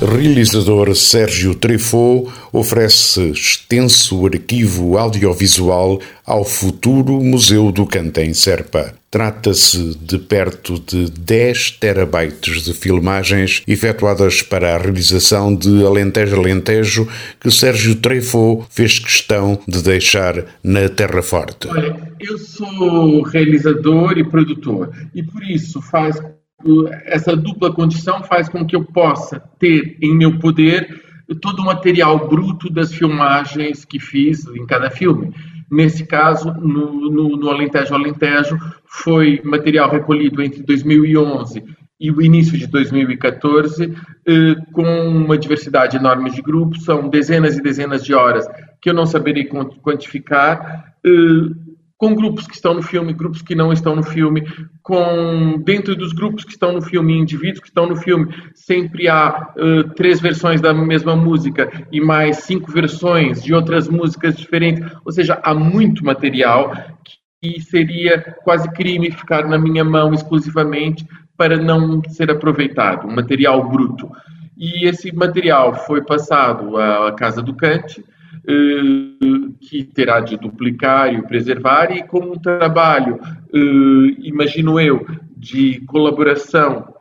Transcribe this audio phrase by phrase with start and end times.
[0.00, 8.94] Realizador Sérgio Trefo oferece extenso arquivo audiovisual ao futuro Museu do Canto em Serpa.
[9.10, 17.08] Trata-se de perto de 10 terabytes de filmagens efetuadas para a realização de Alentejo Alentejo
[17.40, 21.66] que Sérgio Trefo fez questão de deixar na Terra Forte.
[21.66, 26.16] Olha, eu sou realizador e produtor e por isso faz
[27.04, 31.02] essa dupla condição faz com que eu possa ter em meu poder
[31.40, 35.32] todo o material bruto das filmagens que fiz em cada filme.
[35.70, 41.62] Nesse caso, no, no, no Alentejo Alentejo, foi material recolhido entre 2011
[42.00, 43.92] e o início de 2014,
[44.26, 48.46] eh, com uma diversidade enorme de grupos, são dezenas e dezenas de horas
[48.80, 49.48] que eu não saberia
[49.82, 51.10] quantificar, eh,
[51.98, 54.46] com grupos que estão no filme, grupos que não estão no filme,
[54.82, 59.52] com dentro dos grupos que estão no filme, indivíduos que estão no filme, sempre há
[59.56, 65.10] uh, três versões da mesma música e mais cinco versões de outras músicas diferentes, ou
[65.10, 66.72] seja, há muito material
[67.42, 71.04] que seria quase crime ficar na minha mão exclusivamente
[71.36, 74.08] para não ser aproveitado, um material bruto.
[74.56, 78.04] E esse material foi passado à Casa do Cante,
[79.60, 83.20] que terá de duplicar e preservar, e com um trabalho,
[83.52, 86.94] eh, imagino eu, de colaboração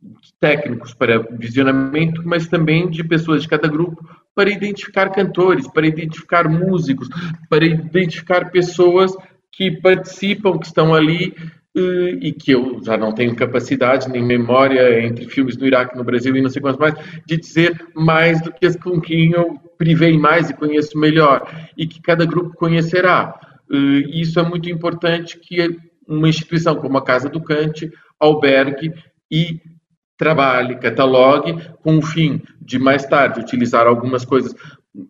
[0.00, 4.02] de técnicos para visionamento, mas também de pessoas de cada grupo
[4.34, 7.08] para identificar cantores, para identificar músicos,
[7.50, 9.12] para identificar pessoas
[9.52, 11.34] que participam, que estão ali
[11.76, 16.04] eh, e que eu já não tenho capacidade nem memória entre filmes no Iraque, no
[16.04, 16.94] Brasil e não sei quantos mais,
[17.26, 22.02] de dizer mais do que com quem eu privei mais e conheço melhor, e que
[22.02, 23.38] cada grupo conhecerá.
[23.70, 28.92] E isso é muito importante que uma instituição como a Casa do Cante albergue
[29.30, 29.60] e
[30.16, 34.52] trabalhe, catalogue, com o fim de mais tarde utilizar algumas coisas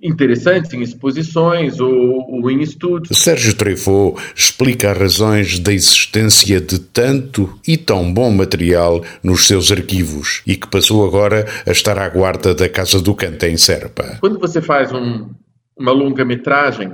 [0.03, 3.17] interessantes em exposições ou, ou em estudos.
[3.17, 9.73] Sérgio Trefo explica as razões da existência de tanto e tão bom material nos seus
[9.73, 14.19] arquivos e que passou agora a estar à guarda da Casa do Canto em Serpa.
[14.21, 15.31] Quando você faz um,
[15.77, 16.91] uma longa-metragem,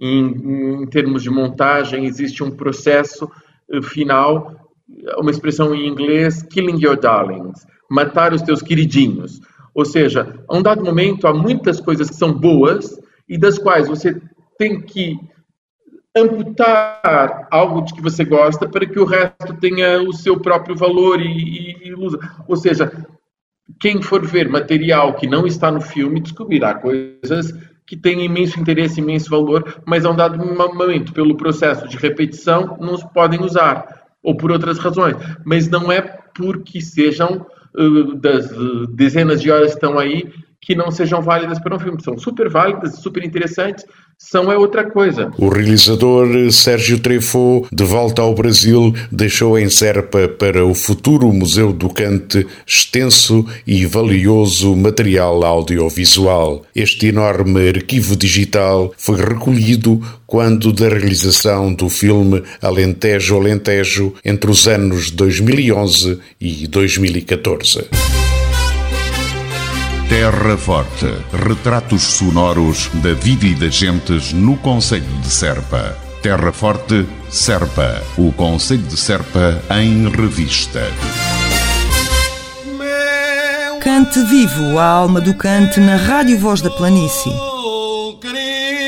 [0.00, 3.28] em, em termos de montagem, existe um processo
[3.70, 4.54] eh, final,
[5.18, 9.40] uma expressão em inglês, killing your darlings, matar os teus queridinhos
[9.76, 12.98] ou seja, a um dado momento há muitas coisas que são boas
[13.28, 14.18] e das quais você
[14.58, 15.20] tem que
[16.16, 21.20] amputar algo de que você gosta para que o resto tenha o seu próprio valor
[21.20, 21.94] e, e, e.
[22.48, 22.90] Ou seja,
[23.78, 27.52] quem for ver material que não está no filme descobrirá coisas
[27.86, 32.78] que têm imenso interesse, imenso valor, mas a um dado momento, pelo processo de repetição,
[32.80, 35.16] não se podem usar, ou por outras razões.
[35.44, 37.46] Mas não é porque sejam
[38.20, 38.56] das eh,
[38.90, 40.24] dezenas de horas estão aí
[40.66, 42.02] que não sejam válidas para um filme.
[42.02, 43.84] São super válidas, super interessantes,
[44.18, 45.30] são é outra coisa.
[45.38, 51.72] O realizador Sérgio Trefo, de volta ao Brasil, deixou em Serpa para o futuro Museu
[51.72, 56.64] do Cante extenso e valioso material audiovisual.
[56.74, 64.66] Este enorme arquivo digital foi recolhido quando da realização do filme Alentejo Alentejo entre os
[64.66, 67.84] anos 2011 e 2014.
[70.08, 71.06] Terra Forte.
[71.32, 75.98] Retratos sonoros da vida e das gentes no Conselho de Serpa.
[76.22, 78.00] Terra Forte, Serpa.
[78.16, 80.82] O Conselho de Serpa em revista.
[83.82, 87.32] Cante vivo a alma do cante na Rádio Voz da Planície.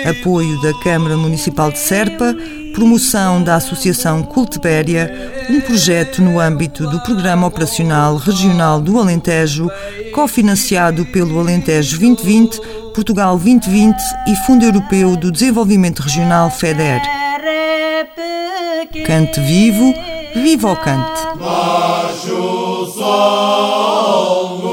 [0.07, 2.35] Apoio da Câmara Municipal de Serpa
[2.79, 5.13] promoção da Associação Cultibéria,
[5.51, 9.69] um projeto no âmbito do Programa Operacional Regional do Alentejo,
[10.15, 12.61] cofinanciado pelo Alentejo 2020,
[12.95, 13.97] Portugal 2020
[14.29, 17.03] e Fundo Europeu do Desenvolvimento Regional FEDER.
[19.05, 19.93] Cante vivo,
[20.35, 21.21] viva o cante!
[21.37, 24.68] Baixo sol,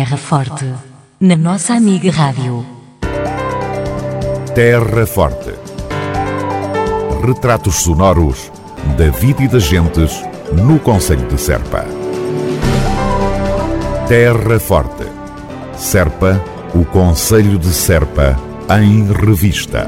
[0.00, 0.64] Terra Forte
[1.20, 2.64] na nossa amiga Rádio.
[4.54, 5.52] Terra Forte.
[7.22, 8.50] Retratos sonoros
[8.96, 10.24] da vida e das gentes
[10.54, 11.84] no Conselho de Serpa.
[14.08, 15.04] Terra Forte.
[15.76, 16.42] Serpa,
[16.74, 18.40] o Conselho de Serpa,
[18.80, 19.86] em revista.